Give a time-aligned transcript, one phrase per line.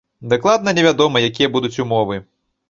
[0.31, 2.19] Дакладна невядома, якія будуць умовы.